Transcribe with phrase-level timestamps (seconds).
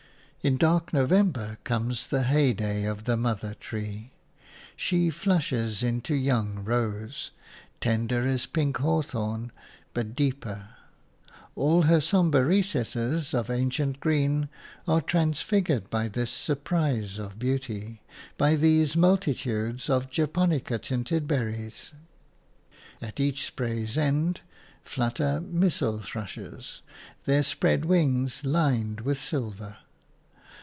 [0.43, 4.09] In dark November comes the heyday of the mother tree.
[4.75, 7.29] She flushes into young rose,
[7.79, 9.51] tender as pink hawthorn,
[9.93, 10.69] but deeper;
[11.55, 14.49] all her sombre recesses of ancient green
[14.87, 18.01] are transfigured by this surprise of beauty,
[18.39, 21.91] by these multitudes of japonica tinted berries.
[22.99, 24.41] At each spray's end
[24.83, 26.81] flutter missel thrushes,
[27.25, 29.77] their spread wings lined with silver.